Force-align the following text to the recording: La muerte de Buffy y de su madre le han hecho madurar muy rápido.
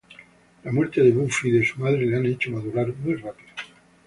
La 0.63 0.71
muerte 0.71 0.99
de 0.99 1.11
Buffy 1.11 1.49
y 1.49 1.51
de 1.59 1.63
su 1.63 1.79
madre 1.79 2.07
le 2.07 2.17
han 2.17 2.25
hecho 2.25 2.49
madurar 2.49 2.87
muy 3.03 3.13
rápido. 3.17 3.49